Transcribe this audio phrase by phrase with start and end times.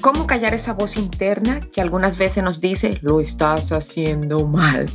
[0.00, 4.86] ¿Cómo callar esa voz interna que algunas veces nos dice, lo estás haciendo mal?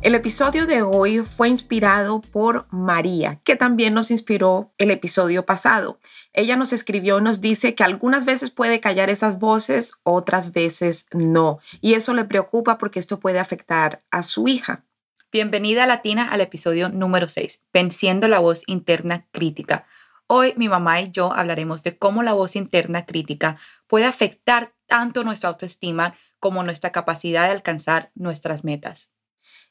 [0.00, 5.98] El episodio de hoy fue inspirado por María, que también nos inspiró el episodio pasado.
[6.32, 11.06] Ella nos escribió y nos dice que algunas veces puede callar esas voces, otras veces
[11.12, 11.58] no.
[11.82, 14.84] Y eso le preocupa porque esto puede afectar a su hija.
[15.32, 19.84] Bienvenida Latina al episodio número 6, Venciendo la voz interna crítica
[20.26, 25.22] Hoy mi mamá y yo hablaremos de cómo la voz interna crítica puede afectar tanto
[25.22, 29.12] nuestra autoestima como nuestra capacidad de alcanzar nuestras metas.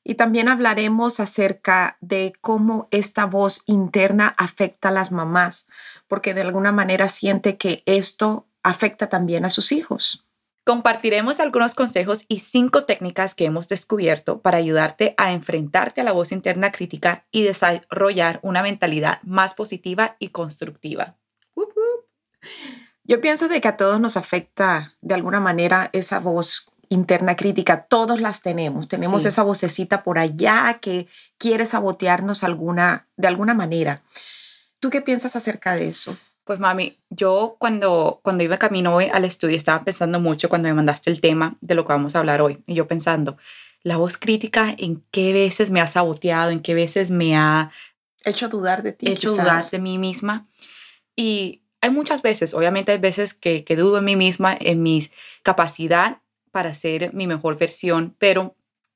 [0.03, 5.65] Y también hablaremos acerca de cómo esta voz interna afecta a las mamás,
[6.07, 10.22] porque de alguna manera siente que esto afecta también a sus hijos.
[10.65, 16.13] Compartiremos algunos consejos y cinco técnicas que hemos descubierto para ayudarte a enfrentarte a la
[16.13, 21.17] voz interna crítica y desarrollar una mentalidad más positiva y constructiva.
[23.03, 27.85] Yo pienso de que a todos nos afecta de alguna manera esa voz interna crítica.
[27.85, 28.87] Todos las tenemos.
[28.87, 34.03] Tenemos esa vocecita por allá que quiere sabotearnos alguna, de alguna manera.
[34.79, 36.17] ¿Tú qué piensas acerca de eso?
[36.43, 40.73] Pues mami, yo cuando, cuando iba camino hoy al estudio estaba pensando mucho cuando me
[40.73, 42.61] mandaste el tema de lo que vamos a hablar hoy.
[42.67, 43.37] Y yo pensando,
[43.81, 46.51] la voz crítica, ¿en qué veces me ha saboteado?
[46.51, 47.71] ¿En qué veces me ha
[48.25, 49.07] hecho dudar de ti?
[49.07, 50.47] Hecho dudar de mí misma.
[51.15, 55.05] Y hay muchas veces, obviamente hay veces que, que dudo en mí misma, en mi
[55.43, 56.21] capacidad
[56.51, 58.55] para ser mi mejor versión, pero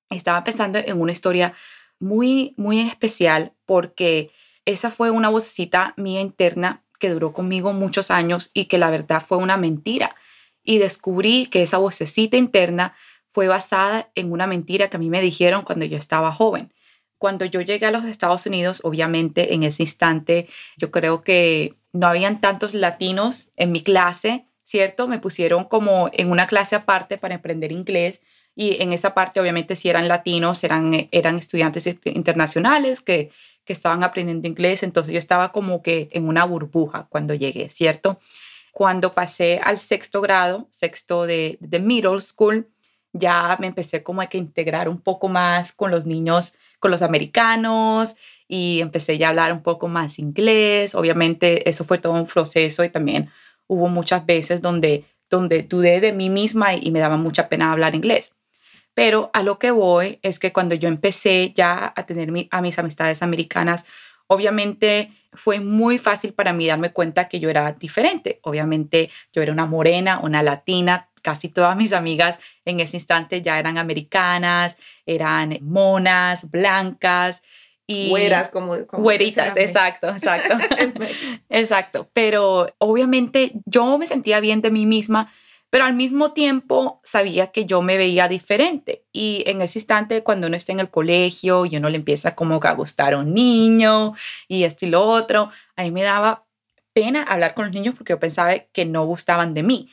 [0.09, 1.53] estaba pensando en una historia
[1.99, 4.31] muy, muy especial porque
[4.65, 9.23] esa fue una vocecita mía interna que duró conmigo muchos años y que la verdad
[9.25, 10.15] fue una mentira.
[10.63, 12.93] Y descubrí que esa vocecita interna
[13.31, 16.73] fue basada en una mentira que a mí me dijeron cuando yo estaba joven.
[17.17, 20.47] Cuando yo llegué a los Estados Unidos, obviamente en ese instante
[20.77, 25.07] yo creo que no habían tantos latinos en mi clase, ¿cierto?
[25.07, 28.21] Me pusieron como en una clase aparte para aprender inglés
[28.55, 33.31] y en esa parte obviamente si eran latinos, eran, eran estudiantes internacionales que
[33.67, 38.17] que estaban aprendiendo inglés, entonces yo estaba como que en una burbuja cuando llegué, ¿cierto?
[38.71, 42.67] Cuando pasé al sexto grado, sexto de, de middle school,
[43.13, 47.01] ya me empecé como a que integrar un poco más con los niños, con los
[47.01, 48.15] americanos
[48.47, 50.95] y empecé ya a hablar un poco más inglés.
[50.95, 53.29] Obviamente eso fue todo un proceso y también
[53.67, 57.95] hubo muchas veces donde, donde dudé de mí misma y me daba mucha pena hablar
[57.95, 58.31] inglés.
[58.97, 62.79] Pero a lo que voy es que cuando yo empecé ya a tener a mis
[62.79, 63.85] amistades americanas,
[64.25, 68.39] obviamente fue muy fácil para mí darme cuenta que yo era diferente.
[68.41, 73.59] Obviamente yo era una morena, una latina, casi todas mis amigas en ese instante ya
[73.59, 77.43] eran americanas, eran monas, blancas.
[77.85, 80.55] Y güeras, como, güeritas, exacto, exacto.
[81.49, 82.09] exacto.
[82.13, 85.31] Pero obviamente yo me sentía bien de mí misma
[85.69, 89.05] pero al mismo tiempo sabía que yo me veía diferente.
[89.11, 92.59] Y en ese instante, cuando uno está en el colegio y uno le empieza como
[92.63, 94.13] a gustar a un niño
[94.47, 96.45] y esto y lo otro, a me daba
[96.93, 99.89] pena hablar con los niños porque yo pensaba que no gustaban de mí.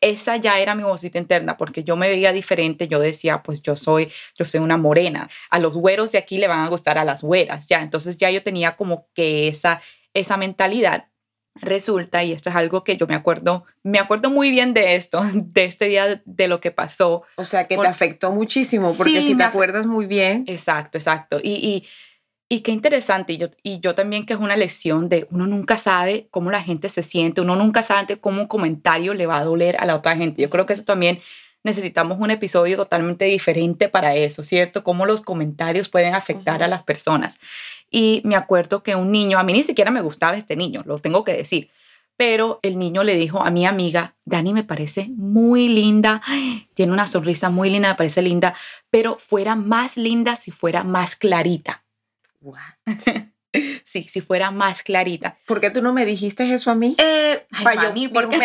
[0.00, 2.88] Esa ya era mi vocita interna porque yo me veía diferente.
[2.88, 5.28] Yo decía, pues yo soy, yo soy una morena.
[5.50, 7.82] A los güeros de aquí le van a gustar a las güeras, ya.
[7.82, 9.80] Entonces ya yo tenía como que esa,
[10.14, 11.08] esa mentalidad
[11.60, 15.22] resulta, y esto es algo que yo me acuerdo, me acuerdo muy bien de esto,
[15.34, 17.22] de este día de lo que pasó.
[17.36, 20.44] O sea, que te afectó muchísimo, porque si te acuerdas muy bien.
[20.46, 21.40] Exacto, exacto.
[21.42, 21.86] Y, y,
[22.48, 25.76] y qué interesante, y yo, y yo también que es una lección de uno nunca
[25.76, 29.44] sabe cómo la gente se siente, uno nunca sabe cómo un comentario le va a
[29.44, 30.40] doler a la otra gente.
[30.42, 31.20] Yo creo que eso también
[31.68, 34.82] necesitamos un episodio totalmente diferente para eso, ¿cierto?
[34.82, 37.38] Cómo los comentarios pueden afectar a las personas.
[37.90, 40.98] Y me acuerdo que un niño, a mí ni siquiera me gustaba este niño, lo
[40.98, 41.70] tengo que decir,
[42.16, 46.20] pero el niño le dijo a mi amiga, Dani me parece muy linda,
[46.74, 48.54] tiene una sonrisa muy linda, me parece linda,
[48.90, 51.84] pero fuera más linda si fuera más clarita.
[53.84, 55.38] sí, si fuera más clarita.
[55.46, 56.96] ¿Por qué tú no me dijiste eso a mí?
[56.98, 58.40] Eh, Para mí, porque...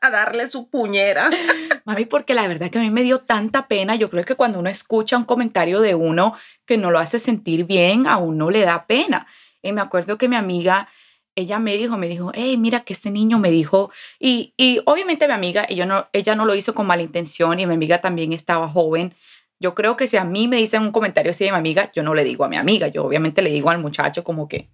[0.00, 1.30] a darle su puñera.
[1.84, 3.94] Mami, porque la verdad que a mí me dio tanta pena.
[3.96, 6.34] Yo creo que cuando uno escucha un comentario de uno
[6.64, 9.26] que no lo hace sentir bien, a uno le da pena.
[9.62, 10.88] Y me acuerdo que mi amiga
[11.36, 15.28] ella me dijo, me dijo, hey, mira que este niño me dijo, y, y obviamente
[15.28, 18.32] mi amiga, ella no, ella no lo hizo con mala intención y mi amiga también
[18.32, 19.14] estaba joven.
[19.60, 22.02] Yo creo que si a mí me dicen un comentario así de mi amiga, yo
[22.02, 24.70] no le digo a mi amiga, yo obviamente le digo al muchacho como que,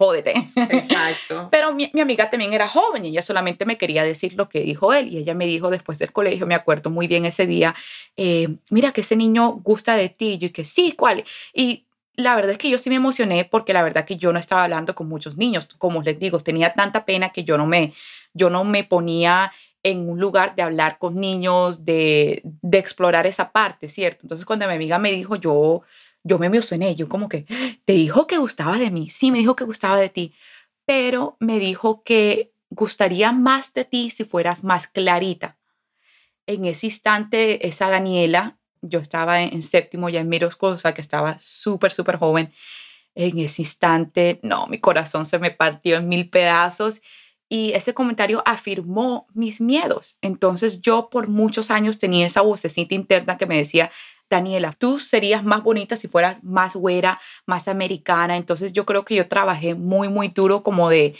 [0.00, 0.32] jódete.
[0.56, 1.48] Exacto.
[1.52, 4.60] Pero mi, mi, amiga también era joven y ella solamente me quería decir lo que
[4.60, 5.08] dijo él.
[5.08, 7.74] Y ella me dijo después del colegio, me acuerdo muy bien ese día,
[8.16, 10.32] eh, mira que ese niño gusta de ti.
[10.32, 11.22] Y yo que sí, ¿cuál?
[11.52, 11.84] Y
[12.16, 14.64] la verdad es que yo sí me emocioné porque la verdad que yo no estaba
[14.64, 15.66] hablando con muchos niños.
[15.76, 17.92] Como les digo, tenía tanta pena que yo no me,
[18.32, 23.52] yo no me ponía en un lugar de hablar con niños, de, de explorar esa
[23.52, 24.20] parte, ¿cierto?
[24.22, 25.82] Entonces cuando mi amiga me dijo, yo
[26.22, 27.46] yo me emocioné, yo como que,
[27.84, 29.10] ¿te dijo que gustaba de mí?
[29.10, 30.34] Sí, me dijo que gustaba de ti,
[30.84, 35.58] pero me dijo que gustaría más de ti si fueras más clarita.
[36.46, 41.38] En ese instante, esa Daniela, yo estaba en, séptimo ya en Miros Cosa, que estaba
[41.38, 42.52] súper, súper joven.
[43.14, 47.02] En ese instante, no, mi corazón se me partió en mil pedazos
[47.48, 50.16] y ese comentario afirmó mis miedos.
[50.22, 53.90] Entonces yo por muchos años tenía esa vocecita interna que me decía,
[54.30, 58.36] Daniela, tú serías más bonita si fueras más güera, más americana.
[58.36, 61.16] Entonces yo creo que yo trabajé muy, muy duro como de,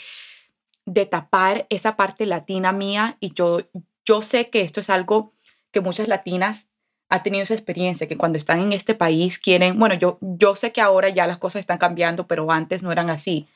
[0.85, 3.59] de tapar esa parte latina mía y yo,
[4.05, 5.33] yo sé que esto es algo
[5.71, 6.69] que muchas latinas
[7.09, 10.71] han tenido esa experiencia, que cuando están en este país quieren, bueno, yo, yo sé
[10.71, 13.47] que ahora ya las cosas están cambiando, pero antes no eran así.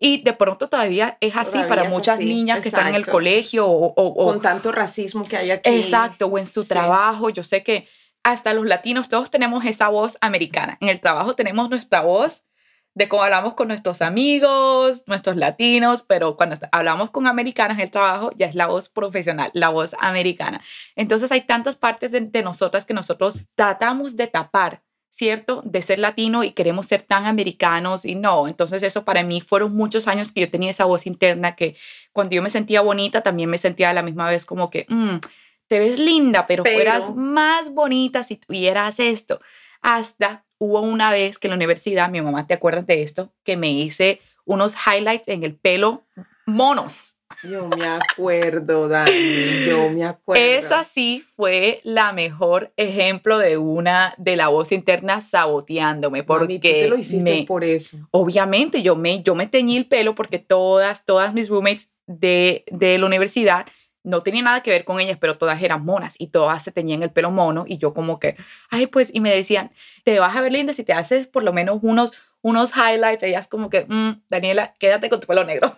[0.00, 3.94] Y de pronto todavía es así para muchas niñas que están en el colegio o,
[3.94, 5.70] o, Con tanto racismo que hay aquí.
[5.70, 7.30] Exacto, o en su trabajo.
[7.30, 7.86] Yo sé que
[8.24, 10.78] hasta los latinos, todos tenemos esa voz americana.
[10.80, 12.42] En el trabajo tenemos nuestra voz
[12.94, 17.90] de cómo hablamos con nuestros amigos, nuestros latinos, pero cuando hablamos con americanos en el
[17.90, 20.62] trabajo ya es la voz profesional, la voz americana.
[20.96, 25.62] Entonces hay tantas partes de, nosotras que nosotros tratamos de tapar, ¿cierto?
[25.64, 28.48] De ser latino y queremos ser tan americanos y no.
[28.48, 31.76] Entonces eso para mí fueron muchos años que yo tenía esa voz interna que
[32.12, 34.86] cuando yo me sentía bonita también me sentía a la misma vez como que...
[34.88, 35.16] Mm,
[35.68, 39.40] te ves linda, pero, fueras más bonita si tuvieras esto.
[39.80, 43.32] Hasta hubo una vez que en la universidad, mi mamá, ¿te acuerdas de esto?
[43.42, 46.04] Que me hice unos highlights en el pelo
[46.46, 47.16] monos.
[47.42, 49.10] Yo me acuerdo, Dani,
[49.66, 50.42] yo me acuerdo.
[50.42, 56.60] Esa sí fue la mejor ejemplo de una de la voz interna saboteándome porque Mami,
[56.60, 57.98] ¿tú te lo hiciste por eso.
[58.12, 62.98] Obviamente yo me yo me teñí el pelo porque todas todas mis roommates de, de
[62.98, 63.66] la universidad
[64.04, 67.02] no tenía nada que ver con ellas, pero todas eran monas y todas se tenían
[67.02, 68.36] el pelo mono y yo como que,
[68.70, 69.72] ay, pues, y me decían,
[70.04, 72.12] te vas a ver linda si te haces por lo menos unos,
[72.42, 75.74] unos highlights, ellas como que, mm, Daniela, quédate con tu pelo negro.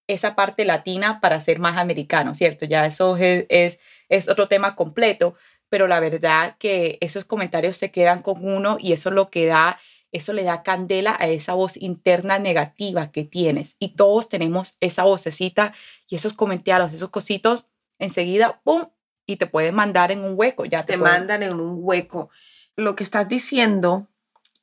[0.08, 2.66] esa parte latina para ser más americano, ¿cierto?
[2.66, 5.36] Ya eso es, es, es otro tema completo,
[5.70, 9.80] pero la verdad que esos comentarios se quedan con uno y eso lo que da,
[10.12, 13.76] eso le da candela a esa voz interna negativa que tienes.
[13.80, 15.74] Y todos tenemos esa vocecita
[16.10, 17.66] y esos comentarios, esos cositos,
[17.98, 18.88] enseguida, ¡pum!,
[19.26, 20.66] y te pueden mandar en un hueco.
[20.66, 22.30] Ya te, mandan en un hueco.
[22.76, 24.08] Lo que estás diciendo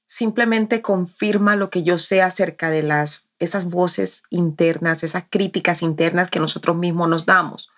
[0.07, 6.31] simplemente confirma lo que yo sé acerca de las esas voces internas, esas críticas internas
[6.31, 7.71] que nosotros mismos nos damos.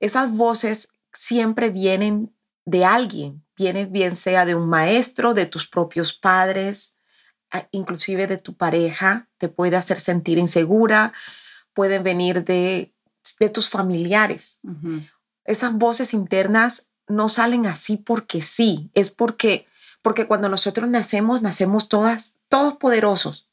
[0.00, 2.34] Esas voces siempre vienen
[2.64, 6.98] de alguien, vienen bien sea de un maestro, de tus propios padres,
[7.70, 11.12] inclusive de tu pareja, te puede hacer sentir insegura,
[11.72, 12.92] pueden venir de,
[13.38, 14.60] de tus familiares
[15.44, 19.66] Esas voces internas no salen así porque sí, es porque,
[20.02, 23.48] porque cuando nosotros nacemos, nacemos todas, todos poderosos.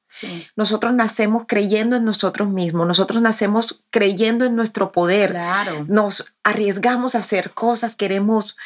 [0.57, 5.31] Nosotros nacemos creyendo en nosotros mismos, nosotros nacemos creyendo en nuestro poder.
[5.31, 5.85] Claro.
[5.87, 8.57] Nos arriesgamos a hacer cosas, queremos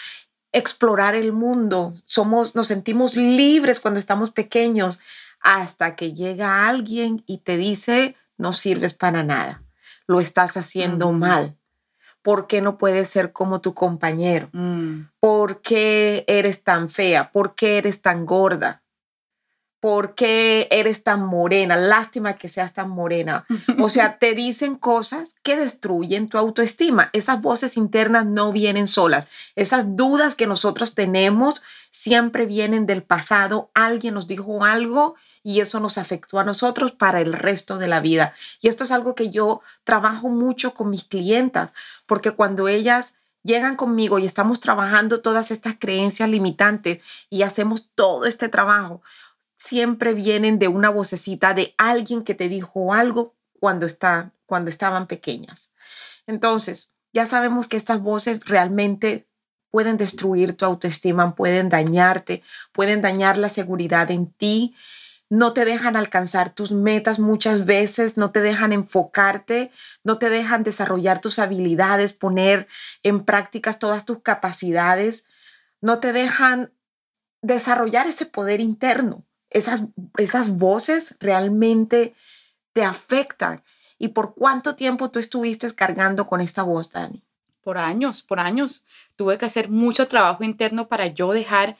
[0.51, 4.99] explorar el mundo, somos, nos sentimos libres cuando estamos pequeños,
[5.39, 9.61] hasta que llega alguien y te dice, no sirves para nada,
[10.07, 11.55] lo estás haciendo mal.
[12.25, 14.49] ¿Por qué no puedes ser como tu compañero?
[14.51, 15.09] Mm.
[15.19, 17.31] ¿Por qué eres tan fea?
[17.31, 18.81] ¿Por qué eres tan gorda?
[19.85, 21.75] ¿Por qué eres tan morena?
[21.75, 23.45] Lástima que seas tan morena.
[23.77, 27.11] O sea, te dicen cosas que destruyen tu autoestima.
[27.13, 29.27] Esas voces internas no vienen solas.
[29.55, 31.61] Esas dudas que nosotros tenemos
[31.91, 33.69] siempre vienen del pasado.
[33.75, 35.13] Alguien nos dijo algo
[35.43, 38.33] y eso nos afectó a nosotros para el resto de la vida.
[38.61, 41.75] Y esto es algo que yo trabajo mucho con mis clientas,
[42.07, 43.13] porque cuando ellas
[43.43, 49.03] llegan conmigo y estamos trabajando todas estas creencias limitantes y hacemos todo este trabajo,
[49.65, 55.07] siempre vienen de una vocecita de alguien que te dijo algo cuando, está, cuando estaban
[55.07, 55.71] pequeñas.
[56.27, 59.27] Entonces, ya sabemos que estas voces realmente
[59.71, 62.43] pueden destruir tu autoestima, pueden dañarte,
[62.73, 64.75] pueden dañar la seguridad en ti,
[65.29, 69.71] no te dejan alcanzar tus metas muchas veces, no te dejan enfocarte,
[70.03, 72.67] no te dejan desarrollar tus habilidades, poner
[73.01, 75.25] en prácticas todas tus capacidades,
[75.81, 76.71] no te dejan
[77.41, 79.83] desarrollar ese poder interno esas,
[80.17, 82.13] esas voces realmente
[82.73, 83.63] te afectan.
[83.97, 87.23] ¿Y por cuánto tiempo tú estuviste cargando con esta voz, Dani?
[87.61, 88.83] Por años, por años.
[89.15, 91.77] Tuve que hacer mucho trabajo interno para yo dejar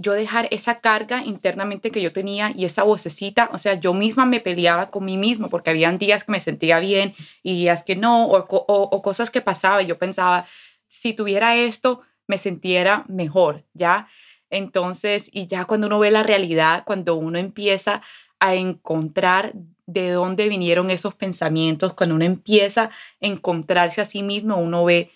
[0.00, 4.26] yo dejar esa carga internamente que yo tenía y esa vocecita, o sea, yo misma
[4.26, 7.12] me peleaba con mí misma porque habían días que me sentía bien
[7.42, 10.46] y días que no, o, o cosas que pasaba y yo pensaba,
[10.86, 14.06] si tuviera esto, me sintiera mejor, ¿ya?
[14.50, 18.02] Entonces, y ya cuando uno ve la realidad, cuando uno empieza
[18.40, 19.52] a encontrar
[19.86, 22.90] de dónde vinieron esos pensamientos, cuando uno empieza a
[23.20, 25.10] encontrarse a sí mismo, uno ve,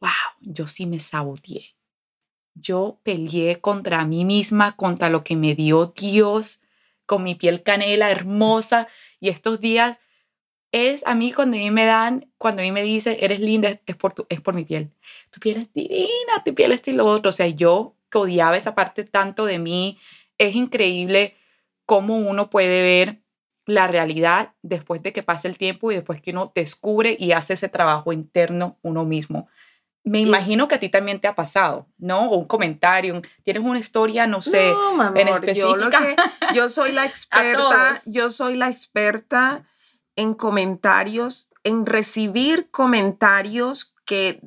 [0.00, 0.10] wow,
[0.40, 1.76] yo sí me saboteé.
[2.54, 6.60] Yo peleé contra mí misma, contra lo que me dio Dios,
[7.06, 8.88] con mi piel canela hermosa.
[9.20, 10.00] Y estos días
[10.72, 13.80] es a mí cuando a mí me dan, cuando a mí me dice, eres linda,
[13.86, 14.90] es por, tu, es por mi piel.
[15.30, 17.28] Tu piel es divina, tu piel es y lo otro.
[17.30, 19.98] O sea, yo odiaba esa parte tanto de mí.
[20.38, 21.36] Es increíble
[21.86, 23.24] cómo uno puede ver
[23.66, 27.54] la realidad después de que pase el tiempo y después que uno descubre y hace
[27.54, 29.48] ese trabajo interno uno mismo.
[30.06, 32.28] Me imagino que a ti también te ha pasado, ¿no?
[32.28, 36.14] O un comentario, tienes una historia, no sé, no, en específica.
[36.48, 39.66] Yo, yo soy la experta, yo soy la experta
[40.14, 44.42] en comentarios, en recibir comentarios que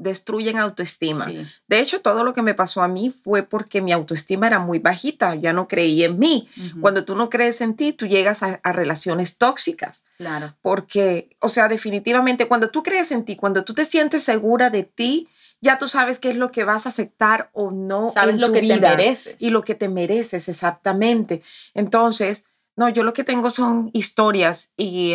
[0.00, 1.26] destruyen autoestima.
[1.68, 4.78] De hecho, todo lo que me pasó a mí fue porque mi autoestima era muy
[4.78, 6.48] bajita, ya no creí en mí.
[6.80, 10.04] Cuando tú no crees en ti, tú llegas a, relaciones tóxicas.
[10.16, 10.54] Claro.
[10.62, 14.84] Porque, o sea, definitivamente, cuando tú crees en ti, cuando tú te sientes segura de
[14.84, 15.28] ti,
[15.60, 18.52] ya tú sabes qué es lo que vas a aceptar o no sabes en lo
[18.52, 19.36] que te mereces.
[19.38, 21.42] Y lo que te mereces, exactamente.
[21.74, 22.44] Entonces,
[22.76, 25.14] no, yo lo que tengo son historias y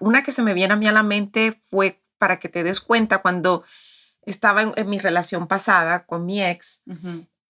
[0.00, 2.80] una que se me viene a mí a la mente fue para que te des
[2.80, 3.64] cuenta cuando
[4.26, 6.82] estaba en, mi relación pasada con mi ex,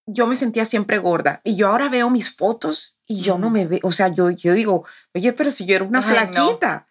[0.06, 3.66] yo me sentía siempre gorda y yo ahora veo mis fotos y yo no me
[3.66, 6.86] veo, o sea, yo, yo digo, oye, pero si yo era una flaquita,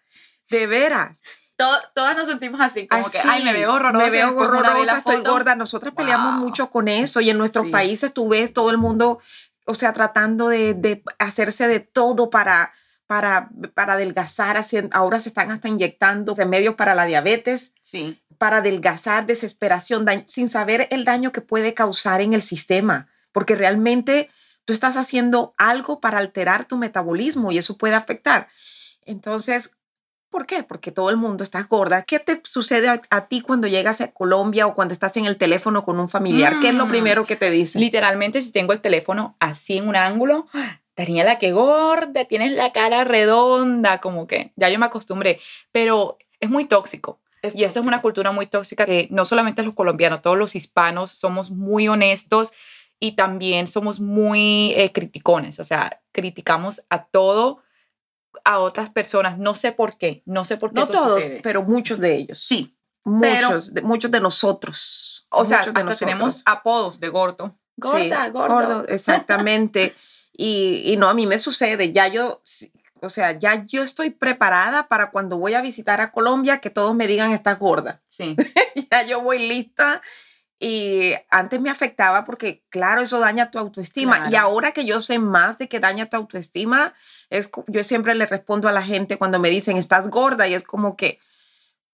[0.50, 1.20] de veras.
[1.56, 4.04] todas nos sentimos así, como que, ay, me veo horrorosa.
[4.04, 5.54] Me veo horrorosa, estoy gorda.
[5.54, 9.20] Nosotras peleamos mucho con eso y en nuestros países tú ves todo el mundo,
[9.66, 12.72] o sea, tratando de, de hacerse de todo para,
[13.06, 14.62] para, para adelgazar.
[14.92, 17.74] Ahora se están hasta inyectando remedios para la diabetes.
[17.82, 23.56] Sí para adelgazar, desesperación, sin saber el daño que puede causar en el sistema, porque
[23.56, 24.30] realmente
[24.64, 28.48] tú estás haciendo algo para alterar tu metabolismo y eso puede afectar.
[29.02, 29.76] Entonces,
[30.30, 30.62] ¿por qué?
[30.62, 32.02] Porque todo el mundo está gorda.
[32.02, 35.84] ¿Qué te sucede a, ti cuando llegas a Colombia o cuando estás en el teléfono
[35.84, 36.60] con un familiar?
[36.60, 36.90] ¿Qué es lo mm.
[36.90, 37.80] primero que te dicen?
[37.80, 40.46] Literalmente, si tengo el teléfono así en un ángulo,
[40.96, 45.40] Daniela, qué gorda, tienes la cara redonda, como que ya yo me acostumbré,
[45.72, 47.20] pero es muy tóxico
[47.52, 51.10] y esa es una cultura muy tóxica que no solamente los colombianos, todos los hispanos
[51.10, 52.52] somos muy honestos
[53.00, 57.58] y también somos muy eh, criticones, o sea, criticamos a todo,
[58.44, 62.00] a otras personas, no sé por qué, no sé por qué no todos, pero muchos
[62.00, 65.26] de ellos, sí, muchos, de, muchos de nosotros.
[65.30, 67.58] O sea, hasta tenemos apodos de gordo.
[67.76, 68.54] Gorda, gordo.
[68.54, 68.88] gordo.
[68.88, 69.94] exactamente.
[70.36, 72.42] y, y no, a mí me sucede, ya yo
[73.00, 76.94] O sea, ya yo estoy preparada para cuando voy a visitar a Colombia que todos
[76.94, 78.02] me digan estás gorda.
[78.08, 78.36] Sí.
[78.90, 80.02] ya yo voy lista
[80.66, 84.28] y antes me afectaba porque, claro, eso daña tu autoestima.
[84.30, 86.94] Y ahora que yo sé más de que daña tu autoestima,
[87.28, 90.62] es, yo siempre le respondo a la gente cuando me dicen, estás gorda, y es
[90.62, 91.18] como que,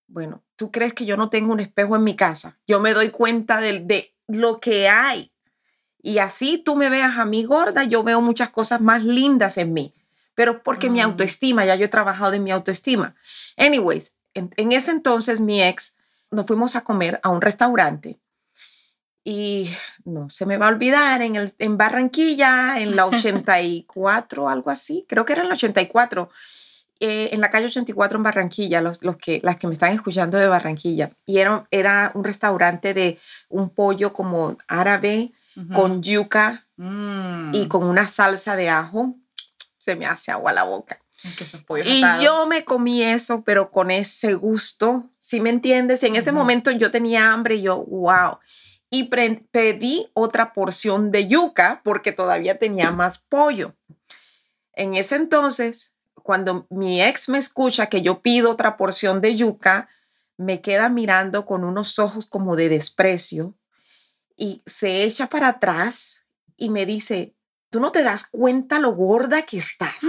[0.06, 2.58] bueno, ¿tú crees que yo no tengo un espejo en mi casa?
[2.66, 5.32] Yo me doy cuenta de, de lo que hay.
[6.02, 9.72] Y así tú me veas a mí gorda, yo veo muchas cosas más lindas en
[9.72, 9.94] mí.
[10.34, 11.04] Pero porque mi Mm.
[11.04, 13.14] autoestima, ya yo he trabajado en mi autoestima.
[13.56, 15.96] Anyways, en, en ese entonces mi ex,
[16.30, 18.18] nos fuimos a comer a un restaurante
[19.24, 19.68] y
[20.04, 25.04] no se me va a olvidar en, el, en Barranquilla, en la 84, algo así,
[25.08, 26.30] creo que era en la 84,
[27.00, 30.38] eh, en la calle 84 en Barranquilla, los, los que, las que me están escuchando
[30.38, 31.10] de Barranquilla.
[31.26, 35.32] Y era, era un restaurante de un pollo como árabe
[35.74, 37.54] Con yuca Mm.
[37.54, 39.14] y con una salsa de ajo.
[39.78, 40.98] Se me hace agua la boca.
[41.90, 46.02] Y yo me comí eso, pero con ese gusto, ¿sí me entiendes?
[46.02, 48.38] En ese momento yo tenía hambre y yo, wow.
[48.88, 53.76] Y pedí otra porción de yuca porque todavía tenía más pollo.
[54.72, 59.88] En ese entonces, cuando mi ex me escucha que yo pido otra porción de yuca,
[60.38, 63.54] me queda mirando con unos ojos como de desprecio
[64.40, 66.24] y se echa para atrás
[66.56, 67.34] y me dice,
[67.68, 70.02] ¿tú no te das cuenta lo gorda que estás?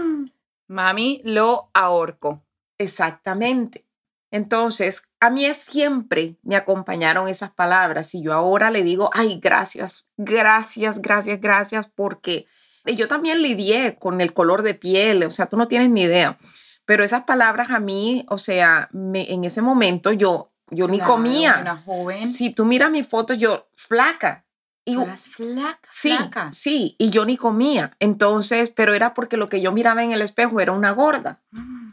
[0.00, 0.24] Mm.
[0.68, 2.42] Mami, lo ahorco.
[2.78, 3.84] Exactamente.
[4.30, 10.06] Entonces, a mí siempre me acompañaron esas palabras y yo ahora le digo, ay, gracias,
[10.16, 12.46] gracias, gracias, gracias, porque
[12.86, 16.38] yo también lidié con el color de piel, o sea, tú no tienes ni idea,
[16.84, 21.14] pero esas palabras a mí, o sea, me, en ese momento yo, yo ni Claro,
[21.14, 21.58] comía.
[21.60, 22.32] Una joven.
[22.32, 24.44] Si tú miras mi foto, yo flaca.
[24.86, 25.88] Y, flaca.
[25.90, 26.52] Sí, flaca.
[26.52, 27.96] sí, y yo ni comía.
[28.00, 31.40] Entonces, pero era porque lo que yo miraba en el espejo era una gorda.
[31.52, 31.92] Mm.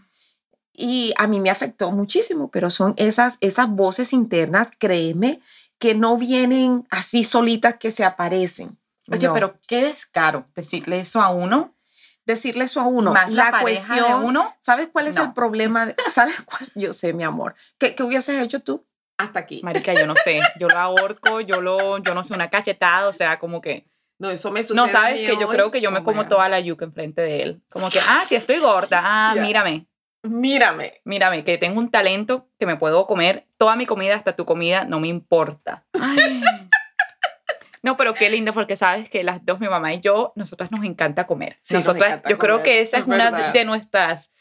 [0.74, 5.39] Y a mí me afectó muchísimo, pero son esas, esas voces internas, créeme,
[5.80, 8.78] que no vienen así solitas que se aparecen.
[9.10, 9.34] Oye, No.
[9.34, 11.74] pero qué descaro decirle eso a uno.
[12.32, 14.56] Decirle eso a uno, más la, la, pareja de cuestión, uno.
[14.62, 15.24] ¿sabes cuál es No.
[15.24, 15.86] el problema?
[15.86, 16.70] de- ¿Sabes cuál?
[16.76, 17.56] Yo sé, mi amor.
[17.78, 18.86] ¿Qué, qué hubieses hecho tú?
[19.17, 19.62] Hasta aquí.
[19.63, 20.41] Marica, yo no sé.
[20.60, 23.86] Yo lo ahorco, yo lo, yo no sé, una cachetada, o sea, como que.
[24.17, 26.86] No, eso me No, sabes que yo creo que yo me como toda la yuca
[26.86, 27.62] enfrente de él.
[27.72, 29.88] Como que, ah, si estoy gorda, ah, mírame,
[30.24, 31.02] Mírame.
[31.04, 34.86] mírame, que tengo un talento que me puedo comer toda mi comida, hasta tu comida,
[34.86, 35.86] no me importa.
[36.00, 36.41] Ay.
[37.84, 40.84] No, pero qué lindo, porque sabes que las dos, mi mamá y yo, nosotras nos
[40.86, 41.58] encanta comer.
[41.62, 43.54] Sí, nos nosotras, encanta yo creo comer, que esa es, es una verdad.
[43.54, 44.32] de nuestras,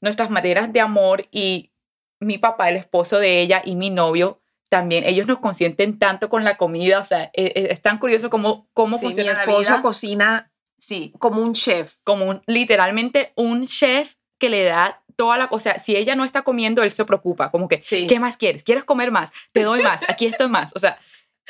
[0.00, 1.72] nuestras maneras de amor y
[2.18, 6.44] mi papá, el esposo de ella y mi novio, también, ellos nos consienten tanto con
[6.44, 9.40] la comida, o sea, e- e- es, tan curioso cómo, cómo Sí, mi funciona la
[9.42, 9.82] esposo vida.
[9.82, 11.94] cocina Sí, como un chef.
[12.04, 15.78] como un, literalmente un chef que le da toda la cosa.
[15.78, 18.06] Si ella no está comiendo, él se preocupa, como que, Sí.
[18.06, 18.62] ¿qué más quieres?
[18.64, 19.30] ¿Quieres comer más?
[19.52, 20.72] Te doy más, aquí estoy más.
[20.74, 20.98] O sea,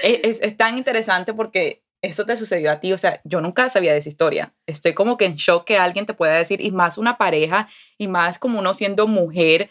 [0.03, 2.93] es, es tan interesante porque eso te sucedió a ti.
[2.93, 4.55] O sea, yo nunca sabía de esa historia.
[4.67, 8.09] Estoy como que en shock que alguien te pueda decir, y más una pareja, y
[8.09, 9.71] más como uno siendo mujer.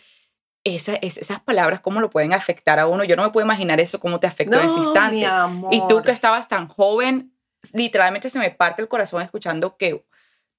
[0.65, 3.03] Esa, es- esas palabras, cómo lo pueden afectar a uno.
[3.05, 5.25] Yo no me puedo imaginar eso, cómo te afectó en ese mi instante.
[5.25, 5.73] amor.
[5.73, 7.33] Y tú que estabas tan joven,
[7.73, 10.05] literalmente se me parte el corazón escuchando que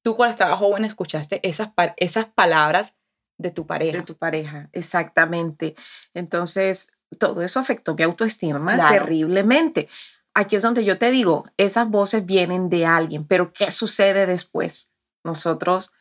[0.02, 2.94] tú cuando estabas joven escuchaste esas, esas palabras
[3.38, 3.98] de tu pareja.
[3.98, 5.74] de tu pareja, exactamente.
[6.14, 8.94] Entonces, todo eso afectó mi autoestima Claro.
[8.94, 9.88] terriblemente.
[10.35, 14.90] Aquí es donde yo te digo, esas voces vienen de alguien, pero ¿qué sucede después?
[15.25, 15.92] Nosotros,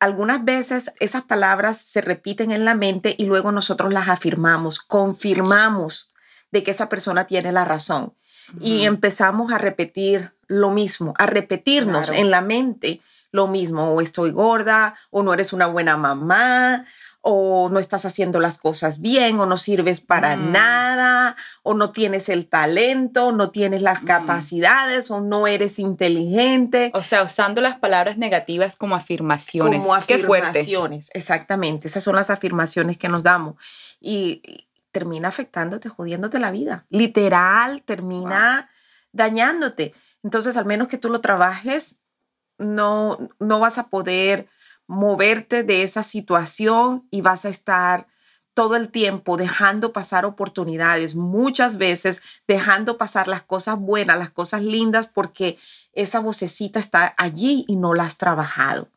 [0.00, 6.12] algunas veces esas palabras se repiten en la mente y luego nosotros las afirmamos, confirmamos
[6.50, 8.14] de que esa persona tiene la razón
[8.60, 12.22] y empezamos a repetir lo mismo, a repetirnos Claro.
[12.22, 13.00] en la mente
[13.30, 16.84] lo mismo, o estoy gorda, o no eres una buena mamá,
[17.22, 20.52] o no estás haciendo las cosas bien, o no sirves para Mm.
[20.52, 24.06] nada, o no tienes el talento, no tienes las Mm.
[24.06, 26.90] capacidades, o no eres inteligente.
[26.94, 29.84] O sea, usando las palabras negativas como afirmaciones.
[29.86, 31.88] Como Qué afirmaciones, exactamente.
[31.88, 33.56] Esas son las afirmaciones que nos damos.
[34.00, 36.86] Y, y termina afectándote, jodiéndote la vida.
[36.88, 38.68] Literal, termina
[39.12, 39.94] dañándote.
[40.22, 41.96] Entonces, al menos que tú lo trabajes,
[42.58, 44.48] no, no vas a poder
[44.90, 48.08] moverte de esa situación y vas a estar
[48.54, 54.62] todo el tiempo dejando pasar oportunidades, muchas veces dejando pasar las cosas buenas, las cosas
[54.62, 55.58] lindas, porque
[55.92, 58.88] esa vocecita está allí y no la has trabajado.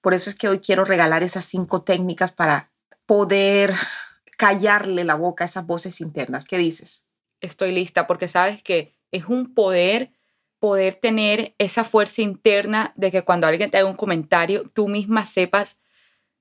[0.00, 2.70] Por eso es que hoy quiero regalar esas cinco técnicas para
[3.04, 3.74] poder
[4.38, 6.46] callarle la boca a esas voces internas.
[6.46, 7.04] ¿Qué dices?
[7.42, 10.10] Estoy lista porque sabes que es un poder
[10.64, 15.26] poder tener esa fuerza interna de que cuando alguien te haga un comentario, tú misma
[15.26, 15.76] sepas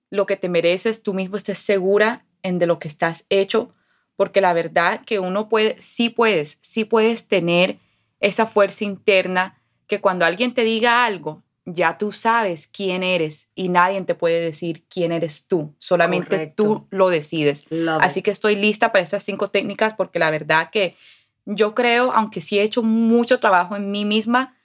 [0.10, 3.74] lo que te mereces, tú mismo estés segura en de lo que estás hecho,
[4.16, 7.80] porque la verdad que uno puede, sí puedes, sí puedes tener
[8.22, 13.68] esa fuerza interna que cuando alguien te diga algo, ya tú sabes quién eres y
[13.68, 17.66] nadie te puede decir quién eres tú, solamente tú lo decides.
[18.00, 20.96] Así que estoy lista para estas cinco técnicas porque la verdad que
[21.46, 24.58] yo creo, aunque sí he hecho mucho trabajo en mí misma,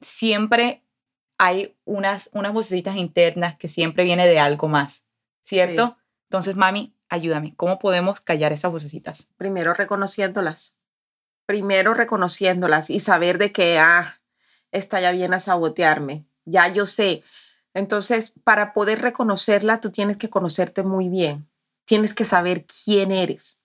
[0.00, 0.82] siempre
[1.38, 5.04] hay unas, unas vocecitas internas que siempre viene de algo más,
[5.44, 5.96] ¿cierto?
[6.24, 9.28] Entonces, mami, ayúdame, ¿cómo podemos callar esas vocecitas?
[9.36, 10.76] Primero reconociéndolas,
[11.44, 14.20] primero reconociéndolas y saber de que, ah,
[14.72, 17.22] esta ya viene a sabotearme, ya yo sé.
[17.74, 21.48] Entonces, para poder reconocerla, tú tienes que conocerte muy bien,
[21.84, 23.60] tienes que saber quién eres,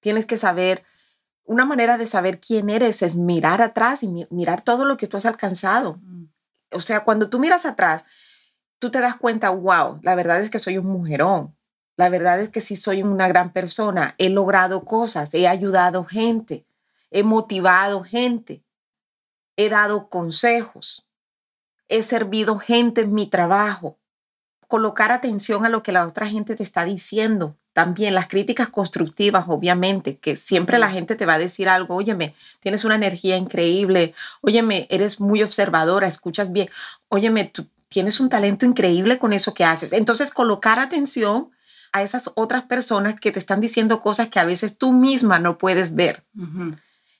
[0.00, 0.84] tienes que saber
[1.44, 5.16] una manera de saber quién eres es mirar atrás y mirar todo lo que tú
[5.16, 5.98] has alcanzado.
[6.70, 8.04] O sea, cuando tú miras atrás,
[8.78, 11.54] tú te das cuenta, wow, la verdad es que soy un mujerón.
[11.96, 14.14] La verdad es que sí soy una gran persona.
[14.18, 16.66] He logrado cosas, he ayudado gente,
[17.10, 18.64] he motivado gente,
[19.56, 21.06] he dado consejos,
[21.88, 23.98] he servido gente en mi trabajo.
[24.68, 29.46] Colocar atención a lo que la otra gente te está diciendo, también las críticas constructivas,
[29.48, 34.14] obviamente, que siempre la gente te va a decir algo, óyeme, tienes una energía increíble,
[34.42, 36.68] óyeme, eres muy observadora, escuchas bien,
[37.08, 39.92] óyeme, tú tienes un talento increíble con eso que haces.
[39.92, 41.50] Entonces, colocar atención
[41.92, 45.58] a esas otras personas que te están diciendo cosas que a veces tú misma no
[45.58, 46.24] puedes ver.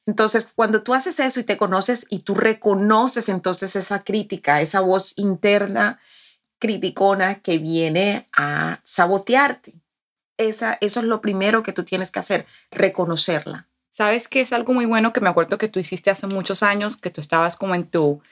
[0.07, 4.81] Entonces, cuando tú haces eso y te conoces y tú reconoces entonces esa crítica, esa
[4.81, 5.99] voz interna
[6.59, 9.82] criticona que viene a sabotearte
[10.48, 13.68] eso es lo primero que tú tienes que hacer, reconocerla.
[13.90, 16.96] ¿Sabes que es algo muy bueno que me acuerdo que tú hiciste hace muchos años,
[16.96, 18.22] que tú estabas como en tu,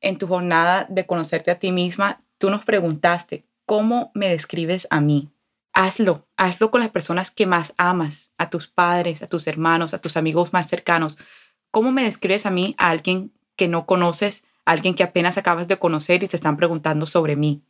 [0.00, 2.20] en tu jornada de conocerte a ti misma?
[2.38, 5.28] Tú nos preguntaste, ¿cómo me describes a mí?
[5.72, 10.00] Hazlo, hazlo con las personas que más amas, a tus padres, a tus hermanos, a
[10.00, 11.18] tus amigos más cercanos.
[11.72, 15.66] ¿Cómo me describes a mí, a alguien que no conoces, a alguien que apenas acabas
[15.66, 17.62] de conocer y te están preguntando sobre mí?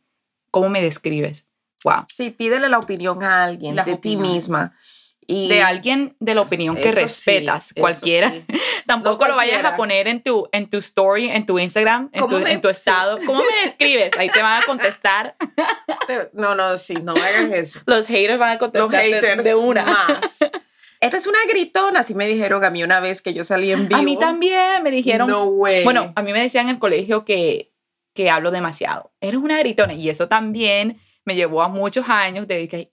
[0.51, 1.45] ¿Cómo me describes?
[1.83, 2.05] Wow.
[2.07, 4.73] Sí, pídele la opinión a alguien de ti misma.
[5.27, 8.33] Y de alguien de la opinión que respetas, cualquiera.
[8.85, 12.37] Tampoco lo vayas a poner en tu, en tu story, en tu Instagram, en tu,
[12.37, 13.17] en tu, estado.
[13.25, 14.11] ¿Cómo me describes?
[14.17, 15.35] Ahí te van a contestar.
[16.33, 17.79] No, no, sí, no hagas eso.
[17.85, 19.85] Los haters van a contestar Los haters de, una.
[19.85, 20.39] Más.
[20.99, 23.99] Eres una gritona, así me dijeron a mí una vez que yo salí en vivo.
[23.99, 25.29] A mí también me dijeron.
[25.29, 25.83] No way.
[25.83, 27.71] Bueno, a mí me decían en el colegio que,
[28.13, 29.11] que hablo demasiado.
[29.21, 32.91] Eres una gritona y eso también me llevó a muchos años de que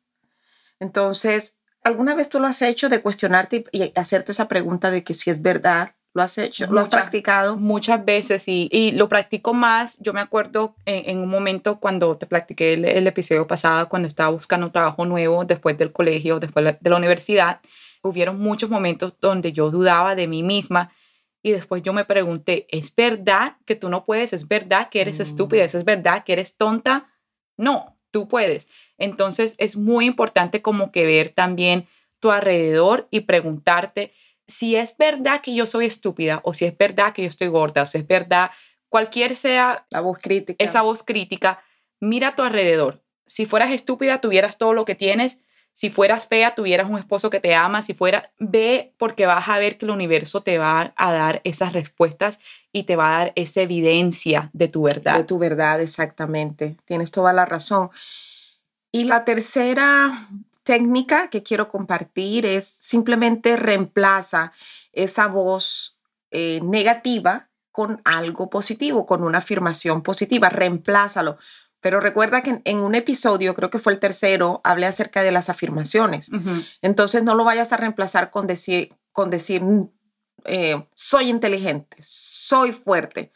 [0.79, 5.13] Entonces, ¿alguna vez tú lo has hecho de cuestionarte y, hacerte esa pregunta de que
[5.13, 5.95] si es verdad?
[6.13, 6.67] ¿Lo has hecho?
[6.67, 7.57] ¿Lo has practicado?
[7.57, 9.97] Muchas veces y, y lo practico más.
[9.99, 14.29] Yo me acuerdo en, un momento cuando te practiqué el, el, episodio pasado, cuando estaba
[14.29, 17.61] buscando un trabajo nuevo después del colegio, después de la universidad
[18.03, 20.91] hubieron muchos momentos donde yo dudaba de mí misma
[21.41, 24.31] y después yo me pregunté, ¿es verdad que tú no puedes?
[24.31, 25.63] ¿Es verdad que eres estúpida?
[25.63, 25.65] Mm.
[25.65, 27.11] ¿Es verdad que eres tonta?
[27.57, 28.67] No, tú puedes.
[28.97, 31.85] Entonces es muy importante como que ver también
[32.19, 34.13] tu alrededor y preguntarte
[34.47, 37.83] si es verdad que yo soy estúpida o si es verdad que yo estoy gorda
[37.83, 38.51] o si es verdad,
[38.87, 40.63] cualquier sea la voz crítica.
[40.63, 41.61] esa voz crítica,
[41.99, 43.03] mira a tu alrededor.
[43.25, 45.39] Si fueras estúpida, tuvieras todo lo que tienes.
[45.73, 47.81] Si fueras fea, tuvieras un esposo que te ama.
[47.81, 51.73] Si fuera, ve porque vas a ver que el universo te va a dar esas
[51.73, 52.39] respuestas
[52.71, 55.17] y te va a dar esa evidencia de tu verdad.
[55.17, 56.77] De tu verdad, exactamente.
[56.85, 57.89] Tienes toda la razón.
[58.91, 60.29] Y la tercera
[60.63, 64.53] técnica que quiero compartir es simplemente reemplaza
[64.91, 65.97] esa voz
[66.29, 71.37] eh, negativa con algo positivo, con una afirmación positiva, reemplázalo.
[71.83, 75.49] Pero recuerda que en, un episodio, creo que fue el tercero, hablé acerca de las
[75.49, 76.31] afirmaciones.
[76.81, 79.61] Entonces no lo vayas a reemplazar con decir, con decir
[80.45, 83.33] eh, soy inteligente, soy fuerte.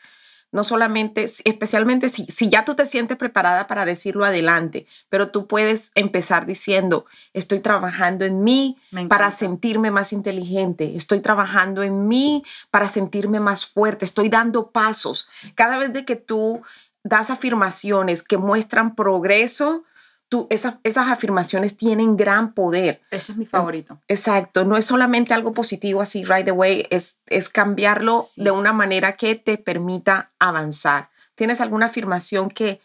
[0.50, 5.46] No solamente, especialmente si, si ya tú te sientes preparada para decirlo adelante, pero tú
[5.46, 8.78] puedes empezar diciendo, estoy trabajando en mí
[9.10, 15.28] para sentirme más inteligente, estoy trabajando en mí para sentirme más fuerte, estoy dando pasos.
[15.54, 16.62] Cada vez de que tú
[17.08, 19.84] das afirmaciones que muestran progreso,
[20.30, 23.02] tú, esas, esas afirmaciones tienen gran poder.
[23.12, 24.02] Ese es mi favorito.
[24.08, 29.14] Exacto, no es solamente algo positivo así right away, es, es cambiarlo de una manera
[29.14, 31.10] que te permita avanzar.
[31.36, 32.82] ¿Tienes alguna afirmación que,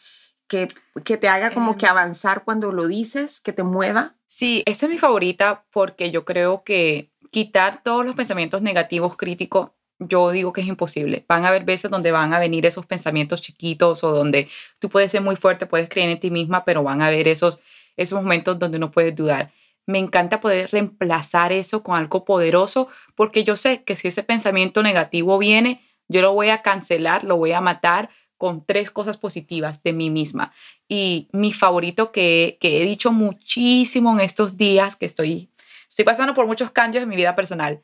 [0.46, 0.68] que,
[1.04, 1.92] que te haga como que em.
[1.92, 4.14] avanzar cuando lo dices, que te mueva?
[4.28, 9.70] Sí, esta es mi favorita porque yo creo que quitar todos los pensamientos negativos, críticos,
[10.08, 11.24] yo digo que es imposible.
[11.28, 15.10] Van a haber veces donde van a venir esos pensamientos chiquitos o donde tú puedes
[15.12, 17.58] ser muy fuerte, puedes creer en ti misma, pero van a haber esos,
[17.96, 19.52] esos momentos donde no puedes dudar.
[19.86, 24.82] Me encanta poder reemplazar eso con algo poderoso porque yo sé que si ese pensamiento
[24.82, 29.82] negativo viene, yo lo voy a cancelar, lo voy a matar con tres cosas positivas
[29.82, 30.52] de mí misma.
[30.88, 35.50] Y mi favorito que, que he dicho muchísimo en estos días, que estoy,
[35.88, 37.82] estoy pasando por muchos cambios en mi vida personal,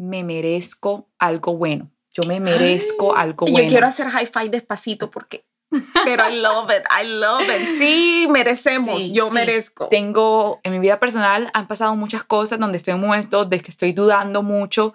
[0.00, 1.90] me merezco algo bueno.
[2.12, 3.62] Yo me merezco algo bueno.
[3.62, 5.44] Yo quiero hacer high five despacito porque
[6.04, 7.78] pero I love it, I love it.
[7.78, 9.88] Sí, merecemos, yo merezco.
[9.88, 13.92] Tengo, en mi vida personal han pasado muchas cosas donde estoy momentos de que estoy
[13.92, 14.94] dudando mucho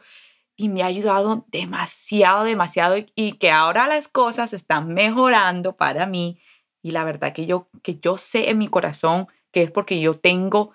[0.58, 6.40] y me ha ayudado demasiado, demasiado y, que ahora las cosas están mejorando para mí
[6.82, 10.16] y la verdad que yo, que yo sé en mi corazón que es porque yo
[10.16, 10.72] tengo,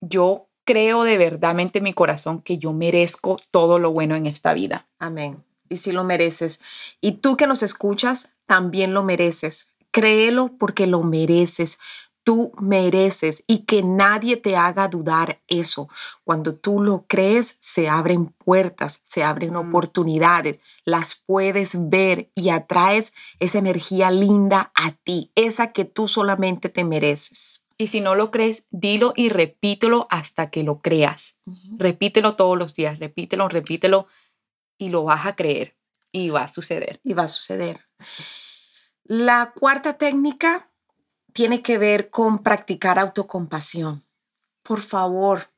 [0.00, 4.52] yo creo de verdadmente en mi corazón que yo merezco todo lo bueno en esta
[4.52, 4.86] vida.
[4.98, 5.42] Amén.
[5.70, 6.60] Y si lo mereces.
[7.00, 9.68] Y tú que nos escuchas, también lo mereces.
[9.92, 11.78] Créelo porque lo mereces.
[12.22, 15.88] Tú mereces y que nadie te haga dudar eso.
[16.22, 23.14] Cuando tú lo crees, se abren puertas, se abren oportunidades, las puedes ver y atraes
[23.40, 27.62] esa energía linda a ti, esa que tú solamente te mereces.
[27.80, 31.38] Y si no lo crees, dilo y repítelo hasta que lo creas.
[31.76, 34.08] Repítelo todos los días, repítelo, repítelo
[34.78, 35.76] y lo vas a creer
[36.10, 37.00] y va a suceder.
[37.04, 37.86] Y va a suceder.
[39.04, 40.68] La cuarta técnica
[41.32, 44.04] tiene que ver con practicar autocompasión.
[44.64, 45.52] Por favor,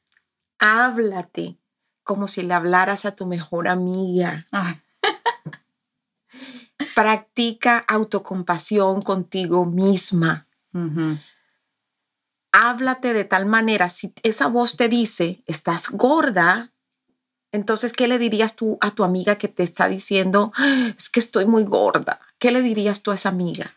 [0.59, 1.56] háblate
[2.02, 4.44] como si le hablaras a tu mejor amiga.
[6.94, 10.46] Practica autocompasión contigo misma
[12.53, 16.73] háblate de tal manera, si esa voz te dice, estás gorda,
[17.53, 20.53] entonces, ¿qué le dirías tú a tu amiga que te está diciendo,
[20.97, 22.21] es que estoy muy gorda?
[22.39, 23.75] ¿Qué le dirías tú a esa amiga?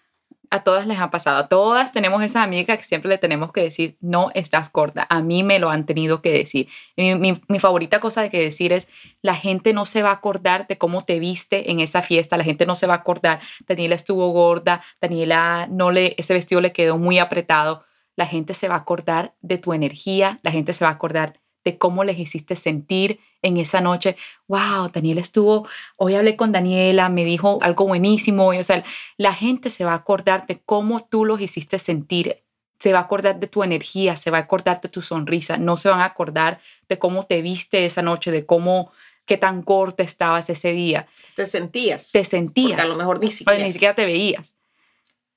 [0.53, 1.37] a todas les ha pasado.
[1.37, 5.07] A todas tenemos esa amiga que siempre le tenemos que decir, no estás corta.
[5.09, 6.67] A mí me lo han tenido que decir.
[6.95, 8.87] Mi, mi, favorita cosa de que decir es,
[9.23, 12.37] la gente no se va a acordar de cómo te viste en esa fiesta.
[12.37, 13.39] La gente no se va a acordar.
[13.67, 14.83] Daniela estuvo gorda.
[15.01, 17.83] Daniela no le, ese vestido le quedó muy apretado
[18.15, 21.39] la gente se va a acordar de tu energía, la gente se va a acordar
[21.63, 24.15] de cómo les hiciste sentir en esa noche.
[24.47, 28.47] Wow, Daniela estuvo, hoy hablé con Daniela, me dijo algo buenísimo.
[28.47, 28.83] o sea,
[29.17, 32.43] la gente se va a acordar de cómo tú los hiciste sentir.
[32.79, 35.57] Se va a acordar de tu energía, se va a acordar de tu sonrisa.
[35.57, 38.91] No se van a acordar de cómo te viste esa noche, de cómo,
[39.25, 41.07] qué tan corta estabas ese día.
[41.35, 42.11] Te sentías.
[42.11, 42.71] Te sentías.
[42.71, 43.63] Porque a lo mejor ni siquiera.
[43.63, 44.55] ni siquiera te veías.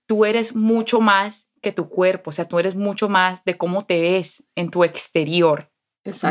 [0.07, 3.85] Tú eres mucho más que tu cuerpo, o sea, tú eres mucho más de cómo
[3.85, 5.71] te ves en tu exterior.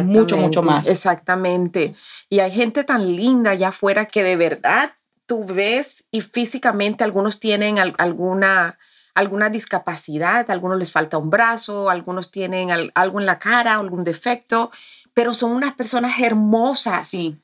[0.06, 0.88] Mucho, mucho más.
[0.88, 1.96] Exactamente.
[2.30, 4.94] Y hay gente tan linda allá afuera que de verdad
[5.26, 8.78] tú ves y físicamente algunos tienen alguna,
[9.14, 14.72] alguna discapacidad, algunos les falta un brazo, algunos tienen algo en la cara, algún defecto,
[15.14, 17.08] pero son unas personas hermosas.
[17.08, 17.42] Sí.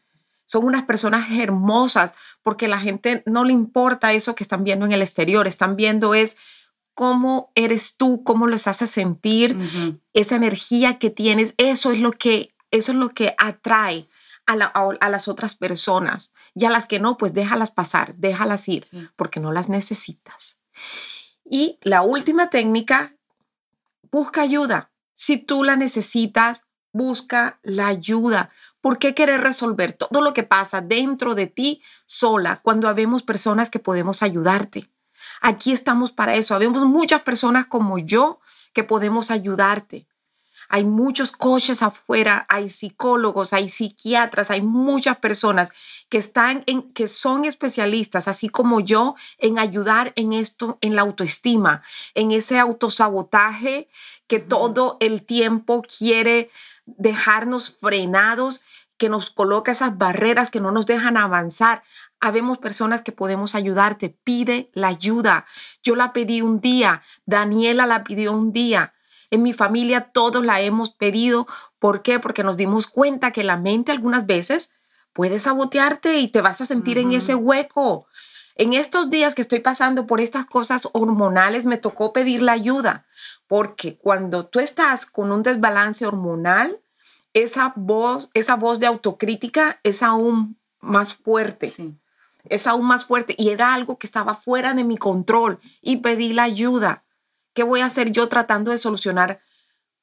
[0.51, 4.91] Son unas personas hermosas porque la gente no le importa eso que están viendo en
[4.91, 6.35] el exterior, están viendo es
[6.93, 9.57] cómo eres tú, cómo les hace sentir,
[10.11, 14.09] esa energía que tienes, eso es lo que, eso es lo que atrae
[14.45, 16.33] a, las otras personas.
[16.53, 18.83] Y a las que no, pues déjalas pasar, déjalas ir,
[19.15, 20.59] porque no las necesitas.
[21.45, 23.15] Y la última técnica,
[24.11, 24.91] busca ayuda.
[25.13, 28.51] Si tú la necesitas, busca la ayuda.
[28.81, 33.69] ¿Por qué querer resolver todo lo que pasa dentro de ti sola cuando habemos personas
[33.69, 34.89] que podemos ayudarte?
[35.39, 36.55] Aquí estamos para eso.
[36.55, 38.39] Habemos muchas personas como yo
[38.73, 40.07] que podemos ayudarte.
[40.73, 45.73] Hay muchos coches afuera, hay psicólogos, hay psiquiatras, hay muchas personas
[46.07, 51.01] que están en que son especialistas, así como yo, en ayudar en esto, en la
[51.01, 51.83] autoestima,
[52.15, 53.89] en ese autosabotaje
[54.27, 56.49] que todo el tiempo quiere
[56.97, 58.62] dejarnos frenados,
[58.97, 61.82] que nos coloca esas barreras que no nos dejan avanzar.
[62.19, 64.15] Habemos personas que podemos ayudarte.
[64.23, 65.47] Pide la ayuda.
[65.82, 68.93] Yo la pedí un día, Daniela la pidió un día.
[69.32, 71.47] En mi familia todos la hemos pedido.
[71.80, 72.19] ¿Por qué?
[72.19, 74.71] Porque nos dimos cuenta que la mente algunas veces
[75.13, 78.06] puede sabotearte y te vas a sentir en ese hueco.
[78.62, 83.08] En estos días que estoy pasando por estas cosas hormonales, me tocó pedir la ayuda,
[83.47, 86.80] porque cuando tú estás con un desbalance hormonal,
[87.34, 91.74] esa voz, esa voz de autocrítica es aún más fuerte.
[92.43, 96.32] Es aún más fuerte y era algo que estaba fuera de mi control y pedí
[96.32, 97.04] la ayuda.
[97.56, 99.41] ¿Qué voy a hacer yo tratando de solucionar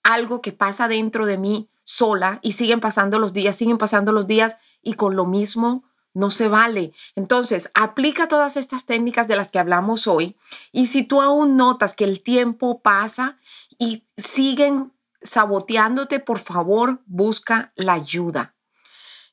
[0.02, 4.26] algo que pasa dentro de mí sola y siguen pasando los días, siguen pasando los
[4.26, 6.92] días y con lo mismo no se vale.
[7.14, 10.36] Entonces, aplica todas estas técnicas de las que hablamos hoy
[10.72, 13.38] y si tú aún notas que el tiempo pasa
[13.78, 14.92] y siguen
[15.22, 18.54] saboteándote, por favor, busca la ayuda.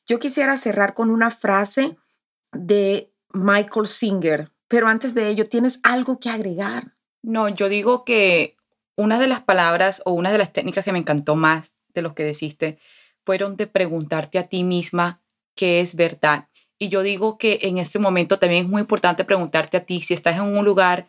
[0.06, 1.96] Yo quisiera cerrar con una frase
[2.52, 6.96] de Michael Singer, pero antes de ello, ¿tienes algo que agregar?
[7.22, 8.56] No, yo digo que
[8.96, 12.14] una de las palabras o una de las técnicas que me encantó más de lo
[12.14, 12.78] que deciste
[13.24, 15.22] fueron de preguntarte a ti misma
[15.56, 16.48] qué es verdad.
[16.78, 20.14] Y yo digo que en este momento también es muy importante preguntarte a ti si
[20.14, 21.08] estás en un lugar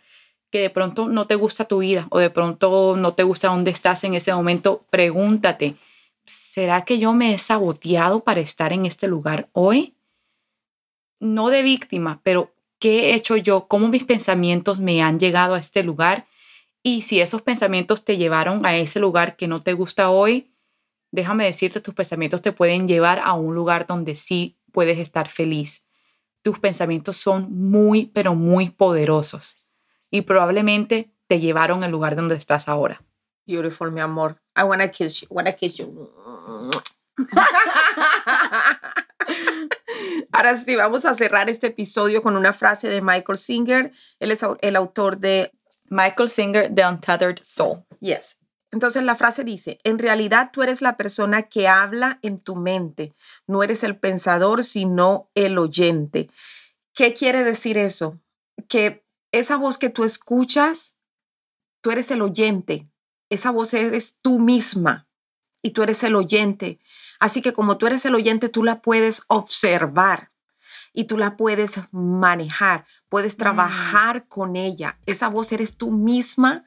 [0.50, 3.72] que de pronto no te gusta tu vida o de pronto no te gusta dónde
[3.72, 5.76] estás en ese momento, pregúntate,
[6.26, 9.96] ¿será que yo me he saboteado para estar en este lugar hoy?
[11.20, 13.68] No de víctima, pero ¿qué he hecho yo?
[13.68, 16.28] ¿Cómo mis pensamientos me han llegado a este lugar?
[16.84, 20.54] Y si esos pensamientos te llevaron a ese lugar que no te gusta hoy,
[21.12, 25.86] déjame decirte, tus pensamientos te pueden llevar a un lugar donde sí puedes estar feliz.
[26.42, 29.58] Tus pensamientos son muy, pero muy poderosos
[30.10, 33.04] y probablemente te llevaron al lugar donde estás ahora.
[33.46, 34.42] Beautiful, mi amor.
[34.56, 35.28] I wanna kiss you.
[35.30, 36.12] Wanna kiss you.
[40.32, 43.92] Ahora sí, vamos a cerrar este episodio con una frase de Michael Singer.
[44.20, 45.52] Él es el autor de
[45.90, 47.84] Michael Singer, The Untethered Soul.
[48.00, 48.38] Yes.
[48.72, 53.14] Entonces la frase dice, en realidad tú eres la persona que habla en tu mente,
[53.48, 56.30] no eres el pensador, sino el oyente.
[56.94, 58.20] ¿Qué quiere decir eso?
[58.68, 60.96] Que esa voz que tú escuchas,
[61.82, 62.90] tú eres el oyente,
[63.30, 65.08] esa voz eres tú misma
[65.62, 66.80] y tú eres el oyente.
[67.20, 70.32] Así que como tú eres el oyente, tú la puedes observar
[70.94, 73.38] y tú la puedes manejar, puedes mm.
[73.38, 75.00] trabajar con ella.
[75.06, 76.66] Esa voz eres tú misma,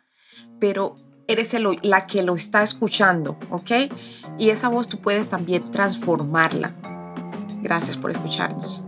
[0.58, 0.96] pero
[1.32, 1.50] eres
[1.82, 3.70] la que lo está escuchando, ¿ok?
[4.38, 6.74] Y esa voz tú puedes también transformarla.
[7.62, 8.84] Gracias por escucharnos.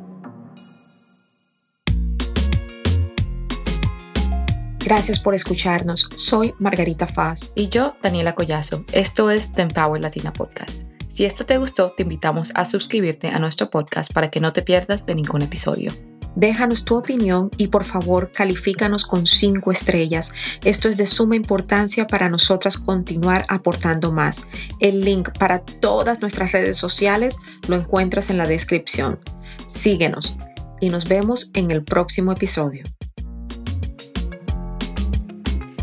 [4.85, 6.09] Gracias por escucharnos.
[6.17, 7.53] Soy Margarita Faz.
[7.55, 8.85] Y yo, Daniela Collazo.
[8.93, 10.83] Esto es The Empower Latina Podcast.
[11.09, 14.63] Si esto te gustó, te invitamos a suscribirte a nuestro podcast para que no te
[14.63, 15.93] pierdas de ningún episodio.
[16.35, 20.33] Déjanos tu opinión y por favor califícanos con cinco estrellas.
[20.65, 24.47] Esto es de suma importancia para nosotras continuar aportando más.
[24.81, 27.37] El link para todas nuestras redes sociales
[27.69, 29.19] lo encuentras en la descripción.
[29.67, 30.37] Síguenos
[30.81, 32.83] y nos vemos en el próximo episodio.